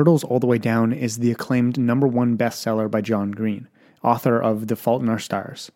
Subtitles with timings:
[0.00, 3.68] Turtles All the Way Down is the acclaimed number one bestseller by John Green,
[4.02, 5.70] author of The Fault in Our Stars.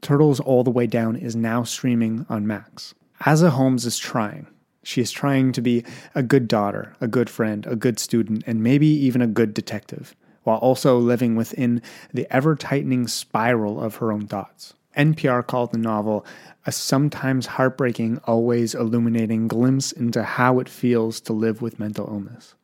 [0.00, 2.94] Turtles All the Way Down is now streaming on Max.
[3.20, 4.46] Aza Holmes is trying.
[4.82, 5.84] She is trying to be
[6.14, 10.16] a good daughter, a good friend, a good student, and maybe even a good detective,
[10.44, 11.82] while also living within
[12.14, 14.72] the ever tightening spiral of her own thoughts.
[14.96, 16.24] NPR called the novel
[16.66, 22.54] a sometimes heartbreaking, always illuminating glimpse into how it feels to live with mental illness.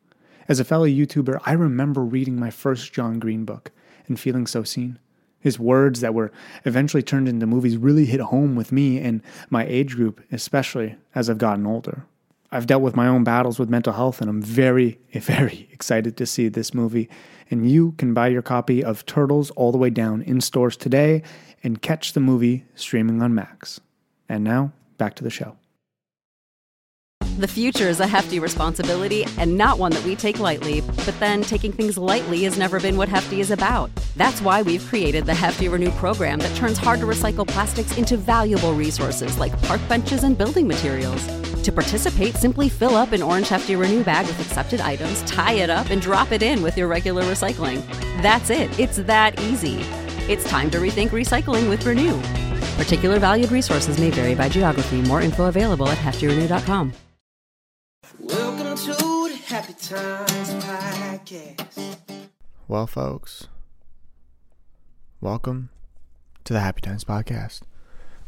[0.49, 3.71] As a fellow YouTuber, I remember reading my first John Green book
[4.07, 4.99] and feeling so seen.
[5.39, 6.31] His words that were
[6.65, 11.29] eventually turned into movies really hit home with me and my age group, especially as
[11.29, 12.05] I've gotten older.
[12.51, 16.25] I've dealt with my own battles with mental health, and I'm very, very excited to
[16.25, 17.09] see this movie.
[17.49, 21.23] And you can buy your copy of Turtles All the Way Down in stores today
[21.63, 23.79] and catch the movie streaming on Max.
[24.27, 25.57] And now, back to the show.
[27.37, 30.81] The future is a hefty responsibility and not one that we take lightly.
[30.81, 33.89] But then taking things lightly has never been what Hefty is about.
[34.15, 38.17] That's why we've created the Hefty Renew program that turns hard to recycle plastics into
[38.17, 41.25] valuable resources like park benches and building materials.
[41.63, 45.71] To participate, simply fill up an orange Hefty Renew bag with accepted items, tie it
[45.71, 47.81] up, and drop it in with your regular recycling.
[48.21, 48.77] That's it.
[48.79, 49.83] It's that easy.
[50.29, 52.17] It's time to rethink recycling with Renew.
[52.81, 55.01] Particular valued resources may vary by geography.
[55.01, 56.93] More info available at heftyrenew.com.
[58.19, 61.97] Welcome to the Happy Times Podcast.
[62.69, 63.49] Well, folks,
[65.19, 65.67] welcome
[66.45, 67.63] to the Happy Times podcast.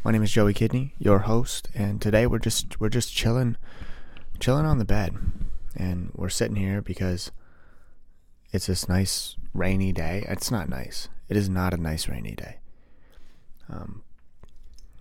[0.04, 3.56] My name is Joey Kidney, your host, and today we're just we're just chilling,
[4.42, 5.16] chilling on the bed,
[5.78, 7.32] and we're sitting here because
[8.52, 10.26] it's this nice rainy day.
[10.28, 11.08] It's not nice.
[11.28, 12.58] It is not a nice rainy day.
[13.70, 14.04] Um,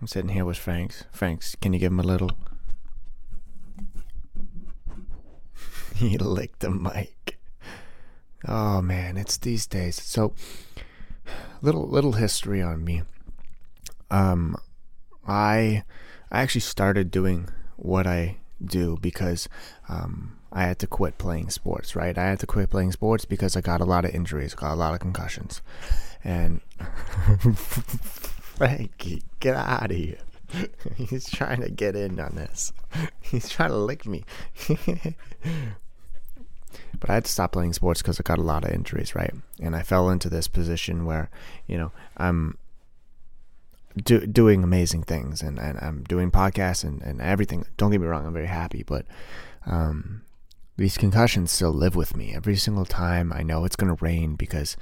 [0.01, 1.05] I'm sitting here with Franks.
[1.11, 2.31] Franks, can you give him a little?
[5.95, 7.37] he licked the mic.
[8.47, 10.01] Oh man, it's these days.
[10.01, 10.33] So
[11.61, 13.03] little little history on me.
[14.11, 14.55] Um
[15.27, 15.83] I
[16.31, 19.47] I actually started doing what I do because
[19.89, 22.17] um I had to quit playing sports, right?
[22.17, 24.75] I had to quit playing sports because I got a lot of injuries, got a
[24.75, 25.61] lot of concussions.
[26.23, 26.61] And
[27.57, 30.17] Frankie, get out of here.
[30.95, 32.71] He's trying to get in on this.
[33.21, 34.23] He's trying to lick me.
[36.99, 39.33] but I had to stop playing sports because I got a lot of injuries, right?
[39.61, 41.29] And I fell into this position where,
[41.67, 42.57] you know, I'm
[44.01, 47.65] do, doing amazing things and, and I'm doing podcasts and, and everything.
[47.75, 49.05] Don't get me wrong, I'm very happy, but
[49.65, 50.21] um,
[50.77, 52.33] these concussions still live with me.
[52.35, 54.75] Every single time I know it's going to rain because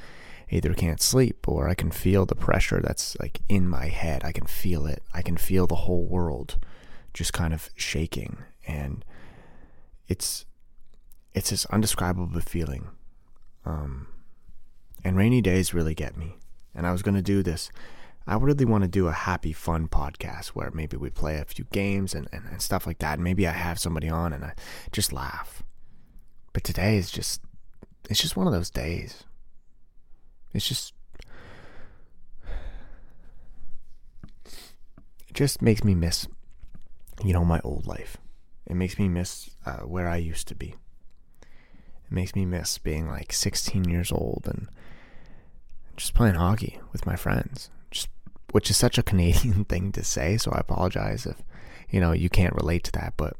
[0.50, 4.24] either can't sleep or I can feel the pressure that's like in my head.
[4.24, 5.04] I can feel it.
[5.14, 6.58] I can feel the whole world
[7.14, 9.06] just kind of shaking and
[10.08, 10.46] it's
[11.34, 12.90] it's this undescribable feeling.
[13.66, 14.08] Um,
[15.04, 16.38] and rainy days really get me.
[16.76, 17.72] And I was going to do this.
[18.28, 21.66] I really want to do a happy, fun podcast where maybe we play a few
[21.72, 23.16] games and, and, and stuff like that.
[23.16, 24.54] And maybe I have somebody on and I
[24.92, 25.64] just laugh.
[26.54, 27.42] But today is just,
[28.10, 29.24] it's just one of those days.
[30.54, 30.94] It's just,
[34.46, 36.28] it just makes me miss,
[37.24, 38.18] you know, my old life.
[38.68, 40.76] It makes me miss uh, where I used to be.
[41.42, 44.70] It makes me miss being like 16 years old and
[45.98, 47.72] just playing hockey with my friends.
[47.90, 48.10] Just,
[48.52, 50.38] which is such a Canadian thing to say.
[50.38, 51.42] So I apologize if,
[51.90, 53.16] you know, you can't relate to that.
[53.18, 53.36] But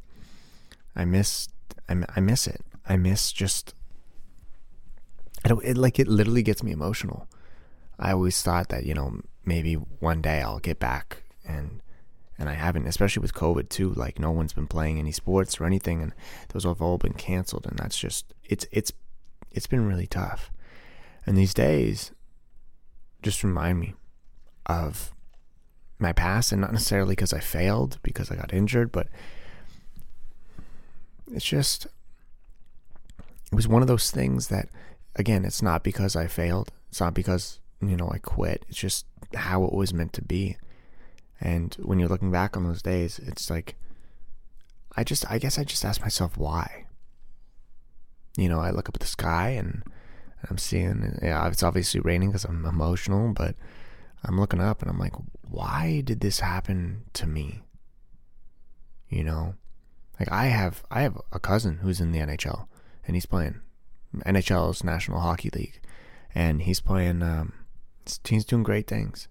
[0.96, 1.48] I miss,
[1.88, 2.62] I, I miss it.
[2.88, 3.74] I miss just
[5.46, 7.28] it, it like it literally gets me emotional.
[8.00, 11.82] I always thought that you know maybe one day I'll get back and
[12.38, 13.94] and I haven't, especially with COVID too.
[13.94, 16.14] Like no one's been playing any sports or anything, and
[16.50, 18.92] those have all been canceled, and that's just it's it's
[19.52, 20.52] it's been really tough.
[21.26, 22.12] And these days
[23.22, 23.94] just remind me
[24.66, 25.14] of
[26.00, 29.08] my past, and not necessarily because I failed, because I got injured, but
[31.32, 31.88] it's just
[33.54, 34.68] it was one of those things that
[35.16, 36.72] again, it's not because I failed.
[36.90, 38.66] It's not because, you know, I quit.
[38.68, 39.06] It's just
[39.36, 40.58] how it was meant to be.
[41.40, 43.76] And when you're looking back on those days, it's like,
[44.98, 46.88] I just, I guess I just ask myself why.
[48.38, 49.84] You know, I look up at the sky and
[50.50, 53.56] I'm seeing, yeah, it's obviously raining because I'm emotional, but
[54.24, 55.14] I'm looking up and I'm like,
[55.48, 57.62] why did this happen to me?
[59.10, 59.54] You know,
[60.20, 62.68] like I have, I have a cousin who's in the NHL
[63.06, 63.60] and he's playing
[64.26, 65.80] NHL's National Hockey League,
[66.34, 67.22] and he's playing.
[67.22, 67.54] Um,
[68.26, 69.28] he's doing great things,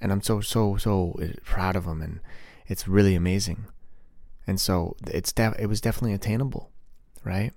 [0.00, 2.20] and I'm so so so proud of him, and
[2.66, 3.66] it's really amazing.
[4.46, 6.70] And so it's def- it was definitely attainable,
[7.24, 7.52] right?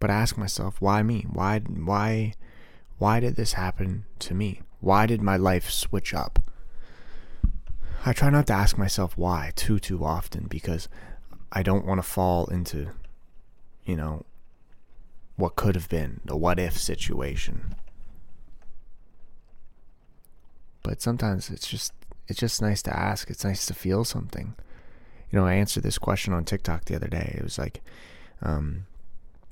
[0.00, 1.26] but I ask myself, why me?
[1.30, 2.32] Why why
[2.98, 4.62] why did this happen to me?
[4.80, 6.40] Why did my life switch up?
[8.04, 10.88] I try not to ask myself why too too often because
[11.52, 12.88] I don't want to fall into
[13.84, 14.24] you know
[15.40, 17.74] what could have been, the what if situation.
[20.82, 21.92] But sometimes it's just
[22.28, 23.28] it's just nice to ask.
[23.28, 24.54] It's nice to feel something.
[25.30, 27.34] You know, I answered this question on TikTok the other day.
[27.36, 27.80] It was like,
[28.42, 28.86] um,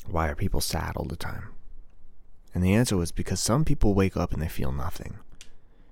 [0.06, 1.48] why are people sad all the time?
[2.54, 5.18] And the answer was because some people wake up and they feel nothing.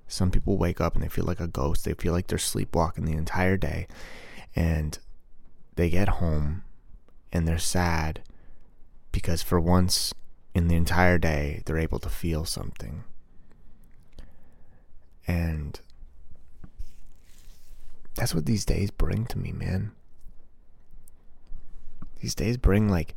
[0.08, 1.84] Some people wake up and they feel like a ghost.
[1.84, 3.86] They feel like they're sleepwalking the entire day.
[4.54, 4.98] And
[5.74, 6.62] they get home
[7.32, 8.22] and they're sad
[9.16, 10.12] because for once
[10.54, 13.02] in the entire day, they're able to feel something.
[15.26, 15.80] And
[18.14, 19.92] that's what these days bring to me, man.
[22.20, 23.16] These days bring like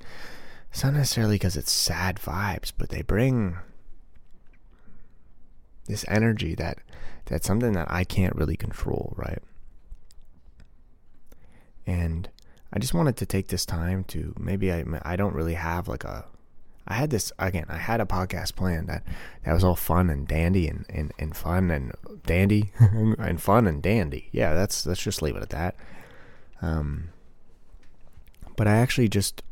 [0.72, 3.58] it's not necessarily because it's sad vibes, but they bring
[5.86, 6.78] this energy that
[7.26, 9.44] that's something that I can't really control, right?
[11.86, 12.30] And
[12.72, 16.04] I just wanted to take this time to maybe I I don't really have like
[16.04, 16.26] a
[16.88, 17.66] I had this again.
[17.70, 19.04] I had a podcast plan that
[19.46, 21.94] that was all fun and dandy and, and, and fun and
[22.26, 24.30] dandy and fun and dandy.
[24.32, 25.76] Yeah, that's let's just leave it at that.
[26.62, 27.10] Um,
[28.56, 29.44] but I actually just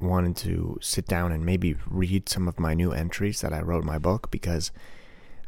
[0.00, 3.82] wanted to sit down and maybe read some of my new entries that I wrote
[3.82, 4.72] in my book because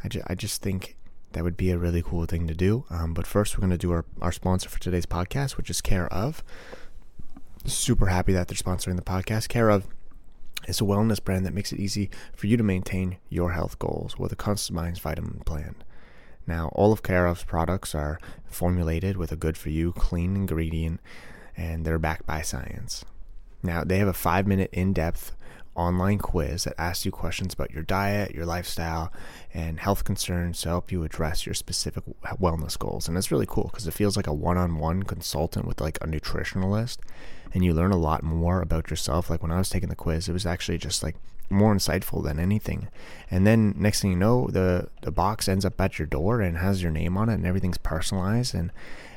[0.04, 0.96] I, I just think
[1.32, 2.84] that would be a really cool thing to do.
[2.90, 5.80] Um, but first, we're going to do our, our sponsor for today's podcast, which is
[5.80, 6.44] Care of.
[7.64, 9.48] Super happy that they're sponsoring the podcast.
[9.48, 9.86] Care of
[10.66, 14.18] it's a wellness brand that makes it easy for you to maintain your health goals
[14.18, 15.76] with a customized vitamin plan.
[16.46, 21.00] Now, all of Care of's products are formulated with a good for you, clean ingredient,
[21.56, 23.04] and they're backed by science.
[23.62, 25.32] Now, they have a five minute in depth
[25.74, 29.12] online quiz that asks you questions about your diet, your lifestyle,
[29.54, 32.04] and health concerns to help you address your specific
[32.40, 33.08] wellness goals.
[33.08, 35.98] And it's really cool because it feels like a one on one consultant with like
[36.00, 36.98] a nutritionalist
[37.54, 39.28] and you learn a lot more about yourself.
[39.28, 41.16] Like when I was taking the quiz, it was actually just like
[41.50, 42.88] more insightful than anything.
[43.30, 46.58] And then next thing you know, the the box ends up at your door and
[46.58, 48.54] has your name on it and everything's personalized.
[48.54, 48.72] And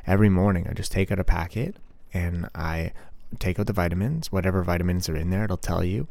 [0.05, 1.77] every morning I just take out a packet
[2.13, 2.91] and I
[3.39, 6.07] take out the vitamins, whatever vitamins are in there, it'll tell you,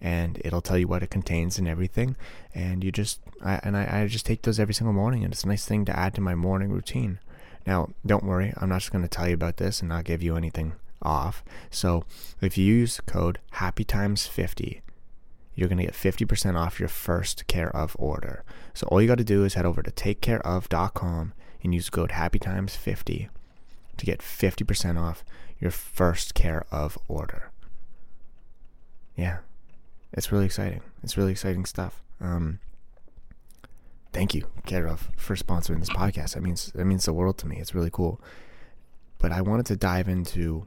[0.00, 2.16] and it'll tell you what it contains and everything.
[2.54, 5.44] And you just, I, and I, I just take those every single morning, and it's
[5.44, 7.18] a nice thing to add to my morning routine.
[7.66, 10.22] Now, don't worry, I'm not just going to tell you about this and not give
[10.22, 11.44] you anything off.
[11.70, 12.04] So
[12.40, 14.82] if you use code Happy Times 50,
[15.54, 18.44] you're going to get 50% off your first care of order.
[18.74, 22.38] So all you got to do is head over to takecareof.com and use code Happy
[22.38, 23.28] Times 50
[23.96, 25.24] to get 50% off
[25.58, 27.50] your first care of order.
[29.16, 29.38] Yeah,
[30.12, 30.80] it's really exciting.
[31.02, 32.02] It's really exciting stuff.
[32.20, 32.58] Um,
[34.12, 36.34] thank you, Care of, for sponsoring this podcast.
[36.34, 37.58] That means that means the world to me.
[37.58, 38.20] It's really cool.
[39.18, 40.66] But I wanted to dive into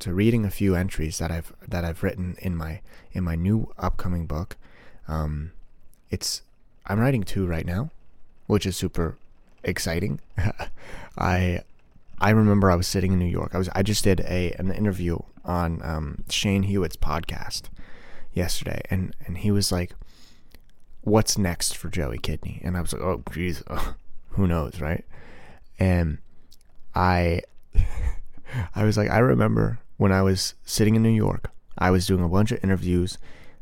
[0.00, 2.80] to reading a few entries that I've that I've written in my
[3.12, 4.56] in my new upcoming book.
[5.08, 5.52] Um,
[6.10, 6.42] it's
[6.86, 7.90] I'm writing two right now,
[8.46, 9.16] which is super
[9.62, 10.20] exciting.
[11.18, 11.62] I
[12.20, 13.54] I remember I was sitting in New York.
[13.54, 17.64] I was I just did a an interview on um, Shane Hewitt's podcast
[18.32, 19.94] yesterday, and and he was like,
[21.02, 23.94] "What's next for Joey Kidney?" And I was like, "Oh, geez, oh,
[24.30, 25.04] who knows, right?"
[25.78, 26.18] And
[26.94, 27.42] I
[28.74, 32.24] I was like, I remember when I was sitting in New York, I was doing
[32.24, 33.18] a bunch of interviews.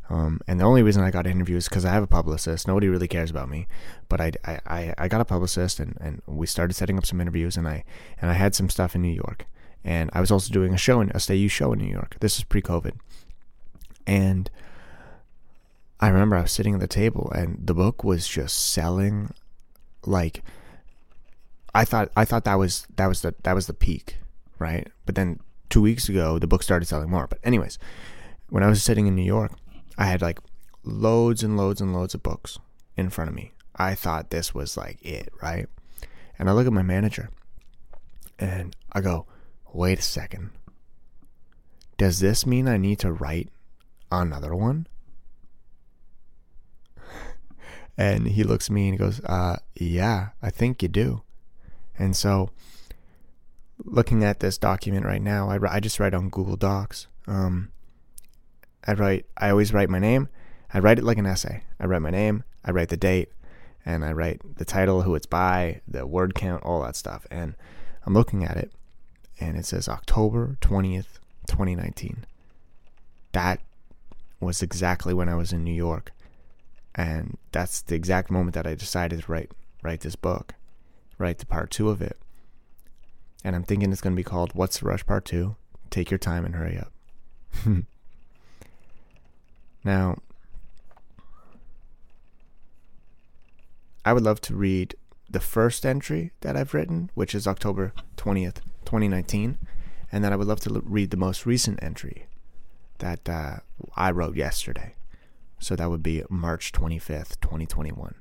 [0.09, 2.68] Um, and the only reason I got interviews because I have a publicist.
[2.68, 3.66] Nobody really cares about me,
[4.09, 7.57] but I, I, I got a publicist, and, and we started setting up some interviews,
[7.57, 7.83] and I
[8.21, 9.47] and I had some stuff in New York,
[9.83, 12.16] and I was also doing a show in a Stay You show in New York.
[12.21, 12.95] This is pre-COVID,
[14.07, 14.49] and
[15.99, 19.35] I remember I was sitting at the table, and the book was just selling,
[20.07, 20.45] like.
[21.75, 24.18] I thought I thought that was that was the that was the peak,
[24.59, 24.88] right?
[25.04, 27.26] But then two weeks ago, the book started selling more.
[27.26, 27.78] But, anyways,
[28.48, 29.52] when I was sitting in New York,
[29.96, 30.38] I had like
[30.84, 32.58] loads and loads and loads of books
[32.96, 33.52] in front of me.
[33.76, 35.68] I thought this was like it, right?
[36.38, 37.30] And I look at my manager
[38.38, 39.26] and I go,
[39.72, 40.50] wait a second.
[41.96, 43.48] Does this mean I need to write
[44.10, 44.87] another one?
[48.00, 51.22] And he looks at me and he goes, uh, yeah, I think you do.
[51.98, 52.50] And so
[53.85, 57.06] looking at this document right now, I, I just write on Google Docs.
[57.26, 57.70] Um,
[58.87, 60.28] I write, I always write my name.
[60.73, 61.64] I write it like an essay.
[61.80, 63.30] I write my name, I write the date,
[63.87, 67.26] and I write the title, who it's by, the word count, all that stuff.
[67.30, 67.54] And
[68.04, 68.73] I'm looking at it,
[69.40, 72.26] and it says October 20th, 2019.
[73.32, 73.61] That
[74.40, 76.12] was exactly when I was in New York.
[76.94, 80.54] And that's the exact moment that I decided to write write this book,
[81.18, 82.18] write the part two of it.
[83.45, 85.54] And I'm thinking it's going to be called What's the Rush Part 2?
[85.90, 86.92] Take your time and hurry up.
[89.85, 90.18] now,
[94.04, 94.95] I would love to read
[95.30, 99.59] the first entry that I've written, which is October 20th, 2019.
[100.11, 102.26] And then I would love to l- read the most recent entry
[102.99, 103.57] that uh,
[103.97, 104.95] I wrote yesterday.
[105.59, 108.14] So that would be March 25th, 2021.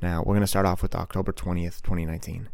[0.00, 2.48] Now, we're going to start off with October 20th, 2019.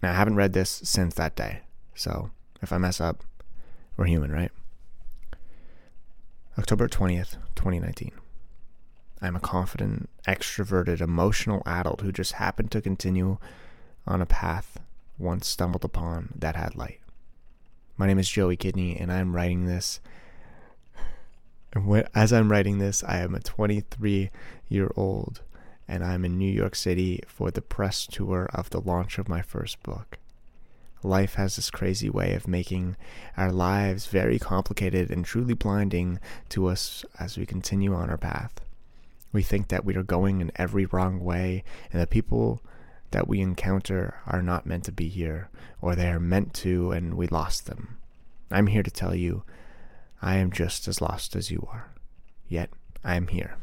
[0.00, 1.62] And I haven't read this since that day.
[1.94, 2.30] So
[2.62, 3.24] if I mess up,
[3.96, 4.52] we're human, right?
[6.58, 8.12] October 20th, 2019.
[9.20, 13.38] I'm a confident, extroverted, emotional adult who just happened to continue
[14.06, 14.78] on a path
[15.18, 17.00] once stumbled upon that had light.
[17.96, 20.00] My name is Joey Kidney, and I'm writing this.
[21.72, 24.30] And as I'm writing this, I am a 23
[24.68, 25.42] year old,
[25.88, 29.42] and I'm in New York City for the press tour of the launch of my
[29.42, 30.18] first book.
[31.02, 32.96] Life has this crazy way of making
[33.36, 36.18] our lives very complicated and truly blinding
[36.50, 38.60] to us as we continue on our path.
[39.32, 42.60] We think that we are going in every wrong way, and the people
[43.10, 45.48] that we encounter are not meant to be here,
[45.80, 47.98] or they are meant to, and we lost them.
[48.50, 49.44] I'm here to tell you,
[50.20, 51.92] I am just as lost as you are.
[52.48, 52.70] Yet,
[53.04, 53.56] I am here.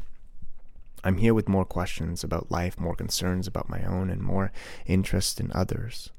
[1.06, 4.50] I'm here with more questions about life, more concerns about my own, and more
[4.86, 6.10] interest in others.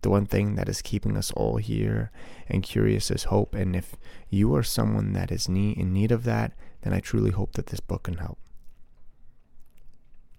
[0.00, 2.10] The one thing that is keeping us all here
[2.48, 3.96] and curious is hope, and if
[4.30, 7.80] you are someone that is in need of that, then I truly hope that this
[7.80, 8.38] book can help.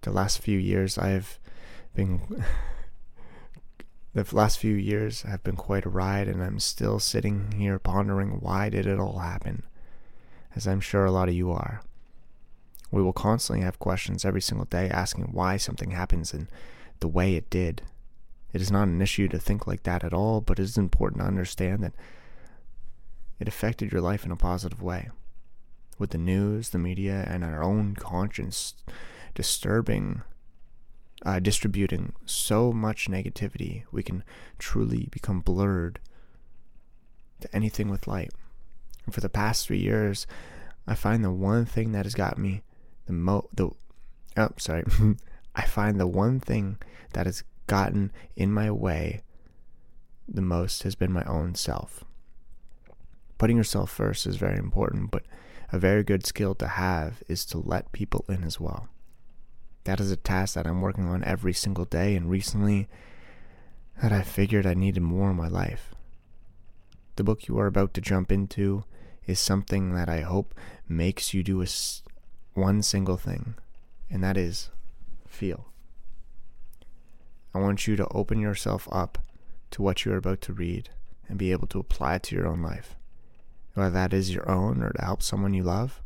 [0.00, 1.38] The last few years I've
[1.94, 2.20] been
[4.14, 8.40] the last few years have been quite a ride and I'm still sitting here pondering
[8.40, 9.62] why did it all happen?
[10.56, 11.82] As I'm sure a lot of you are
[12.90, 16.48] we will constantly have questions every single day asking why something happens in
[17.00, 17.82] the way it did
[18.52, 21.20] it is not an issue to think like that at all but it is important
[21.20, 21.94] to understand that
[23.38, 25.10] it affected your life in a positive way
[25.98, 28.74] with the news the media and our own conscience
[29.36, 30.22] disturbing,
[31.24, 34.24] uh, distributing so much negativity, we can
[34.58, 36.00] truly become blurred
[37.40, 38.30] to anything with light.
[39.04, 40.26] And for the past three years,
[40.88, 42.62] I find the one thing that has got me
[43.06, 43.70] the mo the
[44.36, 44.84] oh sorry,
[45.54, 46.78] I find the one thing
[47.12, 49.22] that has gotten in my way
[50.28, 52.04] the most has been my own self.
[53.38, 55.24] Putting yourself first is very important, but
[55.72, 58.88] a very good skill to have is to let people in as well.
[59.84, 62.88] That is a task that I'm working on every single day, and recently
[64.02, 65.94] that I figured I needed more in my life.
[67.16, 68.84] The book you are about to jump into
[69.26, 70.54] is something that I hope
[70.88, 71.66] makes you do a,
[72.56, 73.54] one single thing,
[74.10, 74.70] and that is
[75.26, 75.66] feel.
[77.54, 79.18] I want you to open yourself up
[79.72, 80.90] to what you are about to read
[81.28, 82.96] and be able to apply it to your own life.
[83.74, 86.00] Whether that is your own or to help someone you love,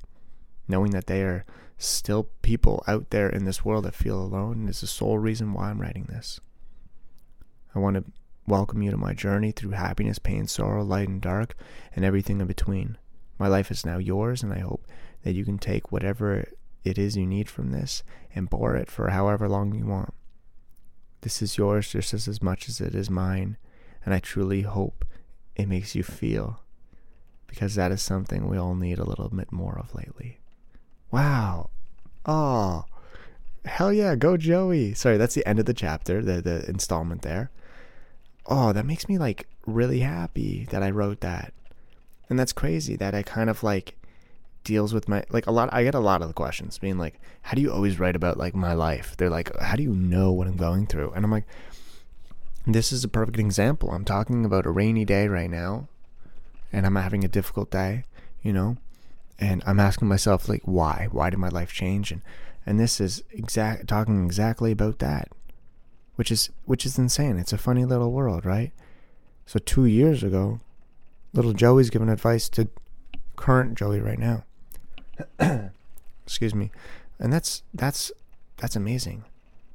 [0.66, 1.44] knowing that they are
[1.78, 5.70] still people out there in this world that feel alone is the sole reason why
[5.70, 6.40] I'm writing this.
[7.74, 8.04] I want to
[8.46, 11.54] welcome you to my journey through happiness, pain, sorrow, light and dark,
[11.94, 12.98] and everything in between.
[13.38, 14.84] My life is now yours, and I hope
[15.22, 16.48] that you can take whatever
[16.84, 18.02] it is you need from this
[18.34, 20.14] and bore it for however long you want.
[21.22, 23.58] This is yours just as much as it is mine,
[24.04, 25.04] and I truly hope
[25.54, 26.60] it makes you feel
[27.46, 30.38] because that is something we all need a little bit more of lately.
[31.10, 31.70] Wow.
[32.24, 32.84] Oh.
[33.64, 34.94] Hell yeah, go Joey.
[34.94, 37.50] Sorry, that's the end of the chapter, the the installment there.
[38.46, 41.52] Oh, that makes me like really happy that I wrote that.
[42.28, 43.96] And that's crazy that I kind of like
[44.70, 47.20] deals with my like a lot I get a lot of the questions being like,
[47.42, 49.16] how do you always write about like my life?
[49.16, 51.10] They're like, how do you know what I'm going through?
[51.12, 51.46] And I'm like,
[52.66, 53.90] this is a perfect example.
[53.90, 55.88] I'm talking about a rainy day right now
[56.72, 58.04] and I'm having a difficult day,
[58.42, 58.76] you know?
[59.40, 62.20] and I'm asking myself like why why did my life change and
[62.66, 65.28] and this is exact talking exactly about that
[66.16, 68.72] which is which is insane it's a funny little world right
[69.46, 70.60] so 2 years ago
[71.32, 72.68] little Joey's giving advice to
[73.36, 74.44] current Joey right now
[76.26, 76.70] excuse me
[77.18, 78.12] and that's that's
[78.56, 79.24] that's amazing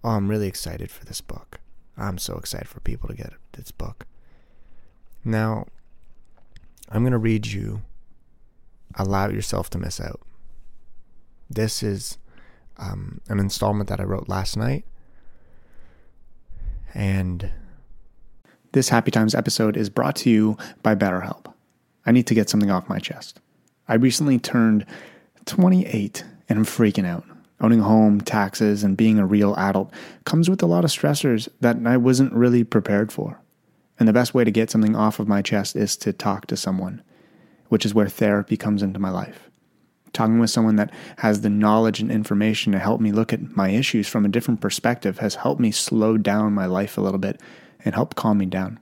[0.03, 1.59] oh I'm really excited for this book
[1.97, 4.05] I'm so excited for people to get this book
[5.23, 5.67] now
[6.89, 7.81] I'm going to read you
[8.97, 10.21] allow yourself to miss out.
[11.49, 12.17] This is
[12.77, 14.85] um, an installment that I wrote last night.
[16.93, 17.49] And
[18.71, 21.53] this Happy Times episode is brought to you by BetterHelp.
[22.05, 23.39] I need to get something off my chest.
[23.87, 24.85] I recently turned
[25.45, 27.25] 28 and I'm freaking out.
[27.61, 29.93] Owning a home, taxes, and being a real adult
[30.25, 33.41] comes with a lot of stressors that I wasn't really prepared for.
[33.97, 36.57] And the best way to get something off of my chest is to talk to
[36.57, 37.01] someone,
[37.69, 39.49] which is where therapy comes into my life.
[40.11, 43.69] Talking with someone that has the knowledge and information to help me look at my
[43.69, 47.41] issues from a different perspective has helped me slow down my life a little bit
[47.83, 48.79] and help calm me down.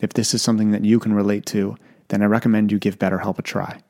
[0.00, 1.76] If this is something that you can relate to,
[2.08, 3.80] then I recommend you give BetterHelp a try.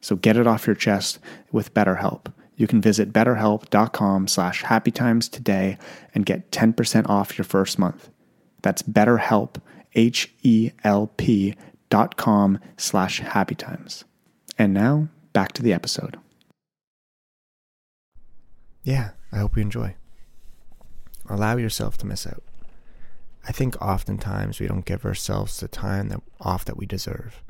[0.00, 1.18] So get it off your chest
[1.52, 2.32] with BetterHelp.
[2.56, 5.78] You can visit betterhelp.com slash happytimes today
[6.14, 8.10] and get 10% off your first month.
[8.62, 9.60] That's betterhelp,
[9.94, 11.54] H-E-L-P
[11.90, 14.04] dot com slash happytimes.
[14.58, 16.18] And now, back to the episode.
[18.82, 19.94] Yeah, I hope you enjoy.
[21.28, 22.42] Allow yourself to miss out.
[23.46, 27.42] I think oftentimes we don't give ourselves the time that off that we deserve.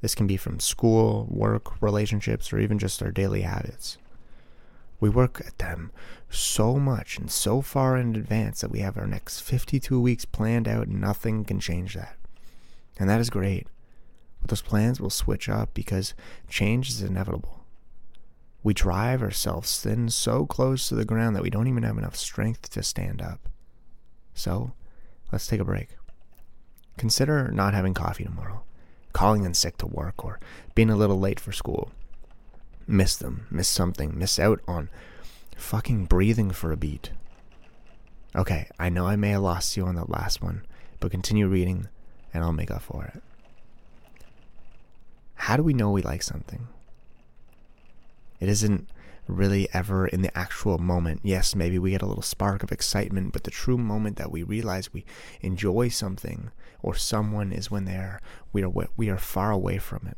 [0.00, 3.98] This can be from school, work, relationships, or even just our daily habits.
[5.00, 5.90] We work at them
[6.30, 10.68] so much and so far in advance that we have our next 52 weeks planned
[10.68, 12.16] out and nothing can change that.
[12.98, 13.66] And that is great.
[14.40, 16.14] But those plans will switch up because
[16.48, 17.64] change is inevitable.
[18.62, 22.16] We drive ourselves thin so close to the ground that we don't even have enough
[22.16, 23.48] strength to stand up.
[24.34, 24.72] So,
[25.30, 25.90] let's take a break.
[26.98, 28.65] Consider not having coffee tomorrow
[29.16, 30.38] calling in sick to work or
[30.74, 31.90] being a little late for school.
[32.86, 34.90] Miss them, miss something, miss out on
[35.56, 37.12] fucking breathing for a beat.
[38.34, 40.66] Okay, I know I may have lost you on that last one,
[41.00, 41.88] but continue reading
[42.34, 43.22] and I'll make up for it.
[45.36, 46.68] How do we know we like something?
[48.38, 48.86] It isn't
[49.26, 51.20] really ever in the actual moment.
[51.22, 54.42] Yes, maybe we get a little spark of excitement, but the true moment that we
[54.42, 55.04] realize we
[55.40, 56.50] enjoy something
[56.82, 58.20] or someone is when they're
[58.52, 60.16] we are we are far away from it.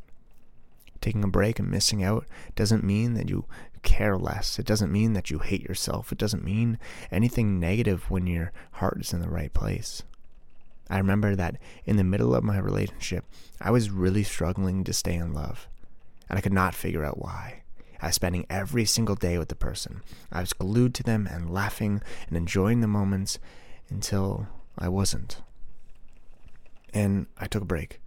[1.00, 3.46] Taking a break and missing out doesn't mean that you
[3.82, 4.58] care less.
[4.58, 6.10] It doesn't mean that you hate yourself.
[6.12, 6.78] It doesn't mean
[7.10, 10.02] anything negative when your heart is in the right place.
[10.90, 13.24] I remember that in the middle of my relationship,
[13.60, 15.68] I was really struggling to stay in love,
[16.28, 17.62] and I could not figure out why.
[18.00, 20.02] I was spending every single day with the person.
[20.30, 23.38] I was glued to them and laughing and enjoying the moments
[23.88, 25.42] until I wasn't.
[26.94, 28.00] And I took a break.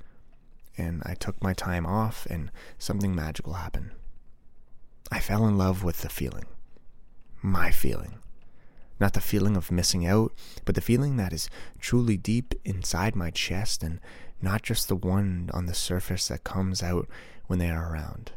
[0.78, 2.50] And I took my time off, and
[2.80, 3.92] something magical happened.
[5.12, 6.46] I fell in love with the feeling.
[7.42, 8.20] My feeling.
[9.00, 10.32] Not the feeling of missing out,
[10.64, 11.50] but the feeling that is
[11.80, 14.00] truly deep inside my chest and
[14.42, 17.08] not just the one on the surface that comes out
[17.48, 18.32] when they are around.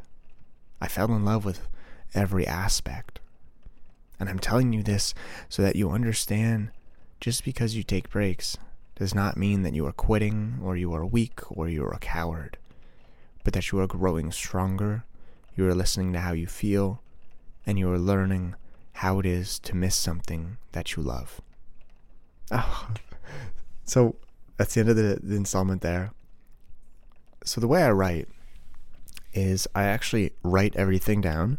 [0.85, 1.67] I fell in love with
[2.13, 3.19] every aspect.
[4.21, 5.15] And I'm telling you this
[5.49, 6.73] so that you understand
[7.21, 8.59] just because you take breaks
[8.95, 11.99] does not mean that you are quitting or you are weak or you are a
[11.99, 12.59] coward,
[13.45, 15.05] but that you are growing stronger,
[15.57, 17.01] you are listening to how you feel,
[17.65, 18.55] and you are learning
[18.93, 21.41] how it is to miss something that you love.
[22.51, 22.89] Oh,
[23.87, 24.17] so
[24.59, 26.13] that's the end of the, the installment there.
[27.43, 28.29] So the way I write
[29.35, 31.59] is I actually write everything down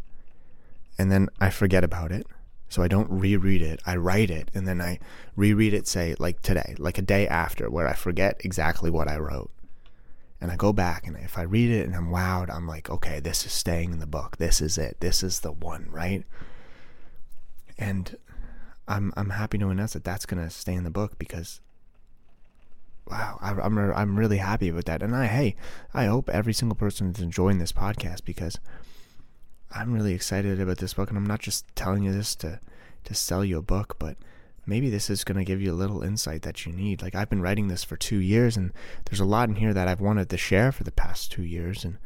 [0.97, 2.25] and then I forget about it.
[2.67, 3.79] So I don't reread it.
[3.85, 4.99] I write it and then I
[5.35, 9.17] reread it, say, like today, like a day after, where I forget exactly what I
[9.17, 9.51] wrote.
[10.41, 13.19] And I go back and if I read it and I'm wowed, I'm like, okay,
[13.19, 14.37] this is staying in the book.
[14.37, 14.97] This is it.
[14.99, 16.23] This is the one, right?
[17.77, 18.17] And
[18.87, 21.61] I'm I'm happy to announce that that's gonna stay in the book because
[23.09, 25.01] wow, I, I'm I'm really happy with that.
[25.01, 25.55] And I hey,
[25.93, 28.59] I hope every single person is enjoying this podcast because
[29.71, 32.59] I'm really excited about this book, and I'm not just telling you this to
[33.03, 34.17] to sell you a book, but
[34.65, 37.01] maybe this is going to give you a little insight that you need.
[37.01, 38.71] Like I've been writing this for two years, and
[39.05, 41.83] there's a lot in here that I've wanted to share for the past two years,
[41.83, 41.97] and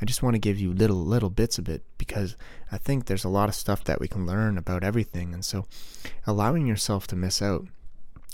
[0.00, 2.36] I just want to give you little little bits of it because
[2.70, 5.66] I think there's a lot of stuff that we can learn about everything, and so
[6.26, 7.66] allowing yourself to miss out.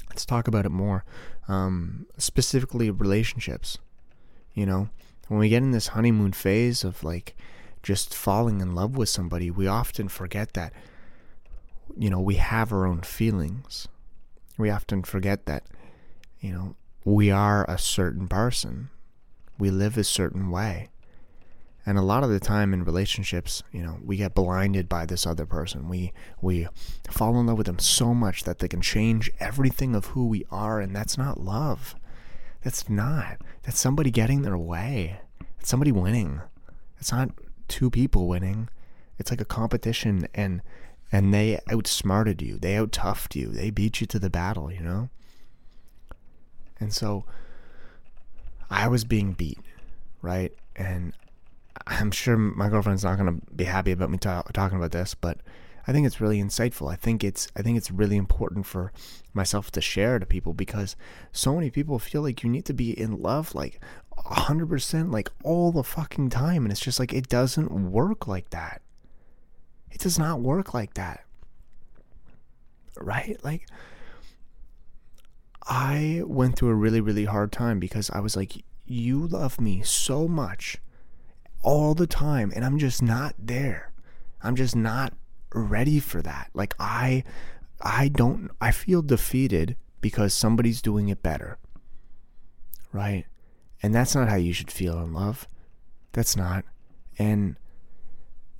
[0.08, 1.04] Let's talk about it more
[1.48, 3.78] um, specifically relationships.
[4.54, 4.88] You know,
[5.28, 7.36] when we get in this honeymoon phase of like
[7.82, 10.72] just falling in love with somebody, we often forget that,
[11.96, 13.88] you know, we have our own feelings.
[14.56, 15.64] We often forget that,
[16.40, 18.90] you know, we are a certain person.
[19.58, 20.88] We live a certain way.
[21.86, 25.26] And a lot of the time in relationships, you know, we get blinded by this
[25.26, 25.88] other person.
[25.88, 26.66] We we
[27.10, 30.46] fall in love with them so much that they can change everything of who we
[30.50, 31.94] are, and that's not love.
[32.62, 33.42] That's not.
[33.62, 35.20] That's somebody getting their way.
[35.60, 36.40] It's somebody winning.
[36.98, 37.30] It's not
[37.68, 38.70] two people winning.
[39.18, 40.62] It's like a competition and
[41.12, 42.58] and they outsmarted you.
[42.58, 43.48] They outtoughed you.
[43.48, 45.10] They beat you to the battle, you know?
[46.80, 47.24] And so
[48.68, 49.60] I was being beat,
[50.22, 50.52] right?
[50.74, 51.12] And
[51.86, 55.38] I'm sure my girlfriend's not gonna be happy about me ta- talking about this, but
[55.86, 56.90] I think it's really insightful.
[56.90, 58.92] I think it's I think it's really important for
[59.34, 60.96] myself to share to people because
[61.32, 63.80] so many people feel like you need to be in love like
[64.16, 68.80] 100% like all the fucking time and it's just like it doesn't work like that.
[69.90, 71.24] It does not work like that.
[72.98, 73.38] Right?
[73.44, 73.66] Like
[75.66, 79.82] I went through a really really hard time because I was like you love me
[79.82, 80.78] so much
[81.64, 83.92] all the time and I'm just not there.
[84.42, 85.14] I'm just not
[85.52, 86.50] ready for that.
[86.54, 87.24] Like I
[87.80, 91.58] I don't I feel defeated because somebody's doing it better.
[92.92, 93.24] Right?
[93.82, 95.48] And that's not how you should feel in love.
[96.12, 96.64] That's not.
[97.18, 97.56] And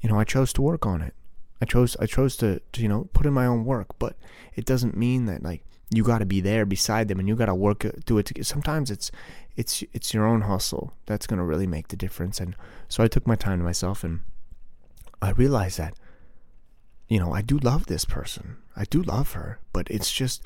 [0.01, 1.15] you know, I chose to work on it.
[1.61, 4.17] I chose I chose to, to you know, put in my own work, but
[4.55, 7.49] it doesn't mean that like you got to be there beside them and you got
[7.49, 8.45] uh, to work do it together.
[8.45, 9.11] Sometimes it's
[9.57, 12.57] it's it's your own hustle that's going to really make the difference and
[12.89, 14.21] so I took my time to myself and
[15.23, 15.95] I realized that
[17.09, 18.57] you know, I do love this person.
[18.77, 20.45] I do love her, but it's just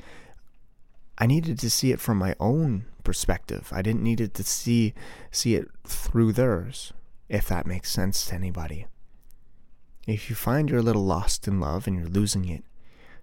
[1.17, 3.69] I needed to see it from my own perspective.
[3.71, 4.93] I didn't need it to see
[5.31, 6.93] see it through theirs,
[7.27, 8.87] if that makes sense to anybody.
[10.07, 12.63] If you find you're a little lost in love and you're losing it,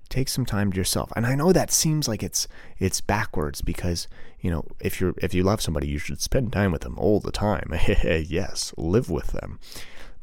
[0.08, 1.12] take some time to yourself.
[1.16, 4.08] And I know that seems like it's it's backwards because,
[4.40, 7.20] you know, if you're if you love somebody, you should spend time with them all
[7.20, 7.72] the time.
[7.86, 9.58] yes, live with them.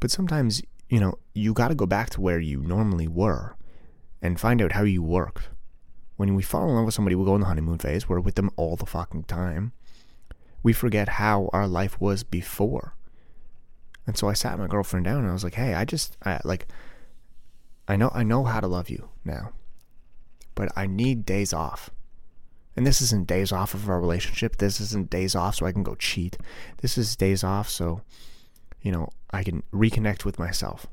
[0.00, 3.56] But sometimes you know, you got to go back to where you normally were
[4.22, 5.44] and find out how you work.
[6.16, 8.08] When we fall in love with somebody, we go in the honeymoon phase.
[8.08, 9.72] We're with them all the fucking time.
[10.62, 12.94] We forget how our life was before.
[14.06, 16.40] And so I sat my girlfriend down and I was like, "Hey, I just I,
[16.44, 16.68] like
[17.88, 19.52] I know I know how to love you now.
[20.54, 21.90] But I need days off."
[22.76, 24.56] And this isn't days off of our relationship.
[24.56, 26.36] This isn't days off so I can go cheat.
[26.78, 28.02] This is days off so
[28.84, 30.86] you know, I can reconnect with myself,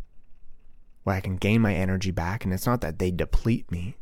[1.04, 2.44] where I can gain my energy back.
[2.44, 3.98] And it's not that they deplete me,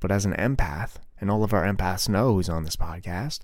[0.00, 3.40] but as an empath, and all of our empaths know who's on this podcast,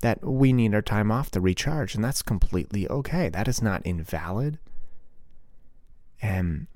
[0.00, 1.94] that we need our time off to recharge.
[1.94, 3.28] And that's completely okay.
[3.28, 4.58] That is not invalid.
[6.22, 6.66] And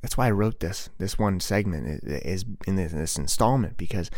[0.00, 4.10] that's why I wrote this this one segment is in this installment because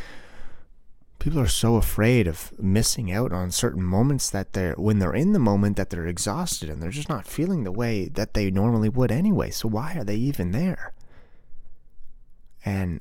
[1.19, 5.33] people are so afraid of missing out on certain moments that they're when they're in
[5.33, 8.89] the moment that they're exhausted and they're just not feeling the way that they normally
[8.89, 10.93] would anyway so why are they even there
[12.65, 13.01] and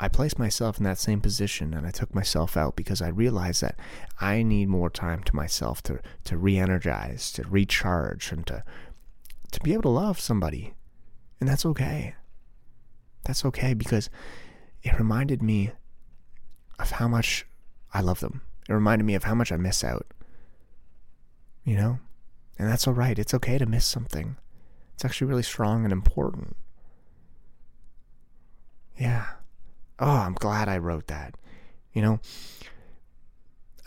[0.00, 3.62] I placed myself in that same position and I took myself out because I realized
[3.62, 3.78] that
[4.20, 8.62] I need more time to myself to to re-energize, to recharge and to
[9.50, 10.74] to be able to love somebody.
[11.40, 12.14] And that's okay.
[13.24, 14.10] That's okay because
[14.82, 15.70] it reminded me
[16.78, 17.46] of how much
[17.92, 18.42] I love them.
[18.68, 20.06] It reminded me of how much I miss out.
[21.64, 21.98] You know?
[22.58, 23.18] And that's all right.
[23.18, 24.36] It's okay to miss something.
[24.94, 26.56] It's actually really strong and important.
[28.98, 29.26] Yeah.
[30.00, 31.34] Oh, I'm glad I wrote that.
[31.92, 32.20] You know,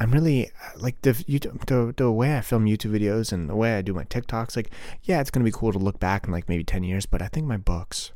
[0.01, 3.83] I'm really like the, the the way I film YouTube videos and the way I
[3.83, 4.55] do my TikToks.
[4.55, 4.71] Like,
[5.03, 7.27] yeah, it's gonna be cool to look back in like maybe ten years, but I
[7.27, 8.11] think my books.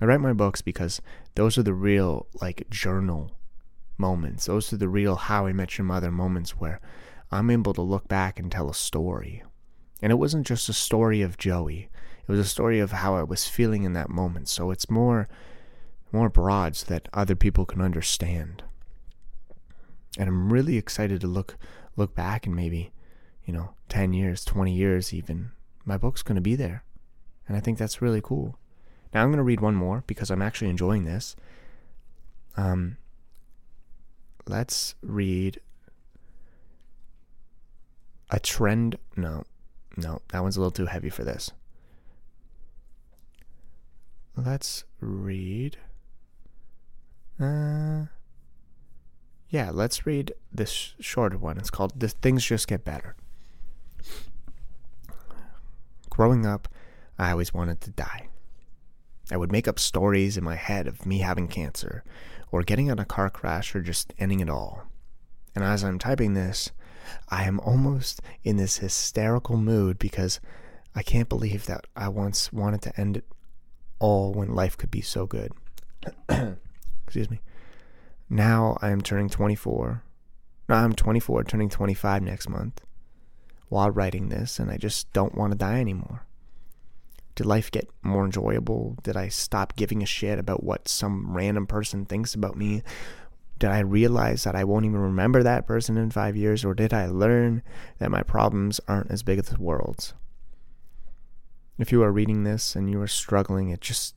[0.00, 1.02] I write my books because
[1.34, 3.32] those are the real like journal
[3.98, 4.46] moments.
[4.46, 6.80] Those are the real How I Met Your Mother moments where
[7.30, 9.42] I'm able to look back and tell a story.
[10.00, 11.90] And it wasn't just a story of Joey.
[12.26, 14.48] It was a story of how I was feeling in that moment.
[14.48, 15.28] So it's more
[16.10, 18.62] more broad so that other people can understand.
[20.18, 21.56] And I'm really excited to look
[21.96, 22.92] look back and maybe,
[23.44, 25.52] you know, 10 years, 20 years even.
[25.84, 26.84] My book's going to be there.
[27.46, 28.58] And I think that's really cool.
[29.12, 31.36] Now I'm going to read one more because I'm actually enjoying this.
[32.56, 32.96] Um,
[34.46, 35.60] let's read
[38.30, 38.96] a trend.
[39.16, 39.44] No,
[39.96, 41.50] no, that one's a little too heavy for this.
[44.36, 45.76] Let's read.
[47.40, 48.06] Uh,
[49.50, 51.58] yeah, let's read this shorter one.
[51.58, 53.16] It's called "The Things Just Get Better."
[56.08, 56.68] Growing up,
[57.18, 58.28] I always wanted to die.
[59.30, 62.04] I would make up stories in my head of me having cancer,
[62.52, 64.84] or getting in a car crash, or just ending it all.
[65.54, 66.70] And as I'm typing this,
[67.28, 70.40] I am almost in this hysterical mood because
[70.94, 73.24] I can't believe that I once wanted to end it
[73.98, 75.52] all when life could be so good.
[77.04, 77.40] Excuse me.
[78.30, 80.04] Now I am turning 24.
[80.68, 82.80] No, I'm 24, turning 25 next month
[83.68, 86.26] while writing this, and I just don't want to die anymore.
[87.34, 88.96] Did life get more enjoyable?
[89.02, 92.82] Did I stop giving a shit about what some random person thinks about me?
[93.58, 96.64] Did I realize that I won't even remember that person in five years?
[96.64, 97.62] Or did I learn
[97.98, 100.14] that my problems aren't as big as the world's?
[101.78, 104.14] If you are reading this and you are struggling, it just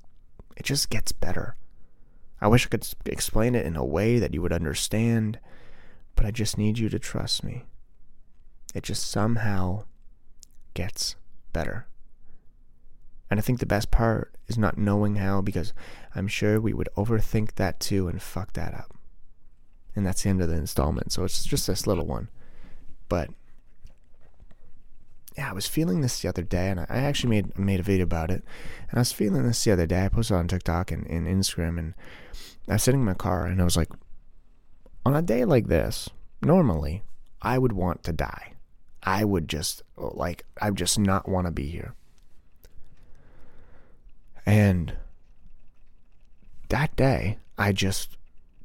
[0.56, 1.56] it just gets better.
[2.44, 5.40] I wish I could explain it in a way that you would understand,
[6.14, 7.64] but I just need you to trust me.
[8.76, 9.86] It just somehow
[10.74, 11.16] gets
[11.54, 11.88] better.
[13.32, 15.74] And I think the best part is not knowing how because
[16.14, 18.94] I'm sure we would overthink that too and fuck that up.
[19.96, 21.14] And that's the end of the installment.
[21.14, 22.28] So it's just this little one.
[23.08, 23.30] But
[25.38, 28.04] yeah, I was feeling this the other day, and I actually made made a video
[28.04, 28.44] about it.
[28.90, 30.06] And I was feeling this the other day.
[30.06, 31.94] I posted on TikTok and, and Instagram, and
[32.68, 33.90] I was sitting in my car, and I was like,
[35.06, 36.10] on a day like this,
[36.42, 37.04] normally
[37.42, 38.54] I would want to die.
[39.02, 41.96] I would just like I would just not want to be here.
[44.46, 44.94] And
[46.70, 48.18] that day, I just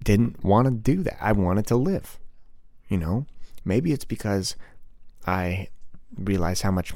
[0.02, 1.18] didn't want to do that.
[1.20, 2.18] I wanted to live.
[2.88, 3.26] You know,
[3.64, 4.57] maybe it's because
[5.26, 5.68] I
[6.16, 6.94] realize how much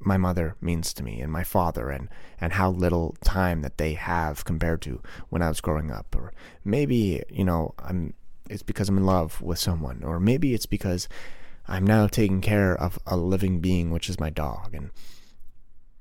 [0.00, 2.08] my mother means to me and my father and,
[2.40, 6.14] and how little time that they have compared to when I was growing up.
[6.14, 6.32] Or
[6.64, 8.14] maybe, you know, I'm
[8.50, 10.02] it's because I'm in love with someone.
[10.04, 11.08] Or maybe it's because
[11.66, 14.74] I'm now taking care of a living being, which is my dog.
[14.74, 14.90] And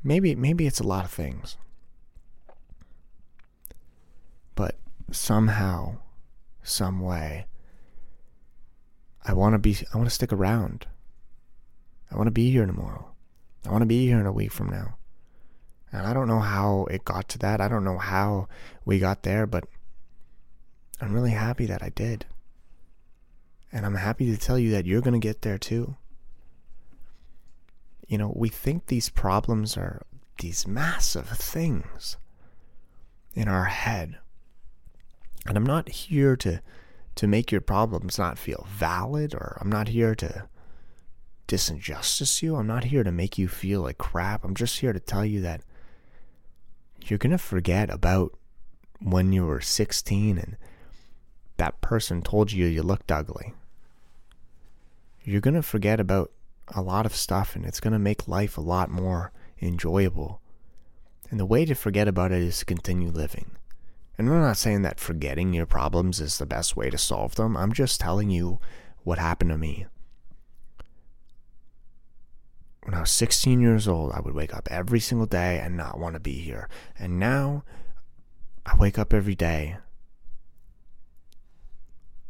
[0.04, 1.58] maybe maybe it's a lot of things.
[4.56, 4.76] But
[5.12, 5.98] somehow,
[6.62, 7.46] some way,
[9.26, 10.88] I want to be I want to stick around.
[12.14, 13.10] I want to be here tomorrow.
[13.66, 14.98] I want to be here in a week from now.
[15.92, 17.60] And I don't know how it got to that.
[17.60, 18.48] I don't know how
[18.86, 19.64] we got there, but
[21.02, 22.26] I'm really happy that I did.
[23.72, 25.96] And I'm happy to tell you that you're going to get there too.
[28.08, 30.04] You know, we think these problems are
[30.40, 32.18] these massive things
[33.34, 34.18] in our head.
[35.48, 36.62] And I'm not here to
[37.16, 40.48] to make your problems not feel valid or I'm not here to
[41.48, 42.56] disinjustice you.
[42.56, 44.44] I'm not here to make you feel like crap.
[44.44, 45.62] I'm just here to tell you that
[47.02, 48.38] you're going to forget about
[49.00, 50.58] when you were 16 and
[51.58, 53.54] that person told you you looked ugly.
[55.24, 56.32] You're going to forget about
[56.70, 60.42] a lot of stuff and it's going to make life a lot more enjoyable.
[61.30, 63.52] And the way to forget about it is to continue living.
[64.18, 67.58] And I'm not saying that forgetting your problems is the best way to solve them.
[67.58, 68.60] I'm just telling you
[69.04, 69.88] what happened to me
[72.84, 76.00] when I was 16 years old, I would wake up every single day and not
[76.00, 76.68] want to be here.
[77.00, 77.64] And now
[78.66, 79.78] I wake up every day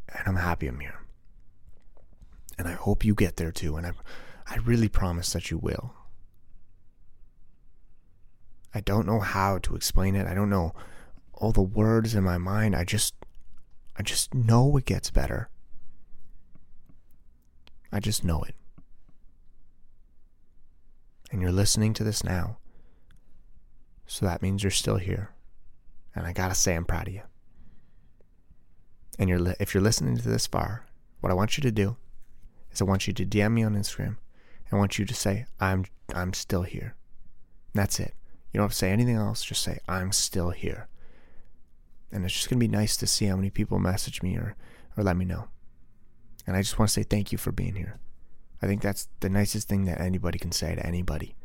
[0.09, 0.99] and I'm happy I'm here.
[2.57, 3.77] And I hope you get there too.
[3.77, 3.91] And I,
[4.47, 5.95] I really promise that you will.
[8.75, 10.27] I don't know how to explain it.
[10.27, 10.73] I don't know
[11.33, 12.75] all the words in my mind.
[12.75, 13.15] I just,
[13.97, 15.49] I just know it gets better.
[17.91, 18.55] I just know it
[21.33, 22.57] and you're listening to this now.
[24.05, 25.31] So that means you're still here.
[26.15, 27.23] And I gotta say, I'm proud of you.
[29.17, 30.85] And you're li- if you're listening to this far,
[31.21, 31.97] what I want you to do
[32.71, 34.17] is I want you to DM me on Instagram.
[34.71, 36.95] I want you to say, I'm I'm still here.
[37.73, 38.13] And that's it.
[38.51, 40.87] You don't have to say anything else, just say, I'm still here.
[42.11, 44.55] And it's just gonna be nice to see how many people message me or,
[44.95, 45.47] or let me know.
[46.45, 47.99] And I just want to say thank you for being here.
[48.63, 51.35] I think that's the nicest thing that anybody can say to anybody.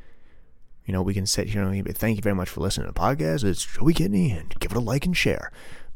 [0.86, 3.00] You know, we can sit here and thank you very much for listening to the
[3.00, 3.42] podcast.
[3.42, 5.50] It's Joey Kidney and give it a like and share.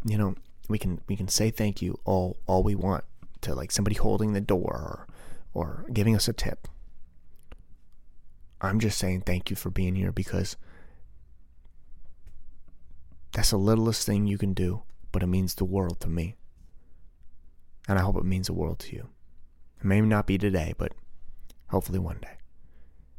[0.05, 0.35] You know,
[0.69, 3.05] we can we can say thank you all all we want
[3.43, 5.07] to like somebody holding the door or
[5.55, 6.67] or giving us a tip.
[8.61, 10.57] I'm just saying thank you for being here because
[13.33, 14.83] that's the littlest thing you can do,
[15.13, 16.35] but it means the world to me.
[17.87, 19.11] And I hope it means the world to you.
[19.79, 20.93] It may not be today, but
[21.73, 22.37] hopefully one day.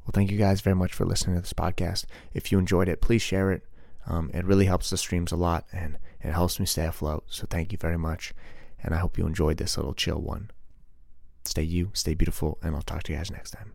[0.05, 2.05] Well, thank you guys very much for listening to this podcast.
[2.33, 3.63] If you enjoyed it, please share it.
[4.05, 7.25] Um, it really helps the streams a lot and it helps me stay afloat.
[7.27, 8.33] So thank you very much.
[8.81, 10.51] And I hope you enjoyed this little chill one.
[11.45, 13.73] Stay you, stay beautiful, and I'll talk to you guys next time.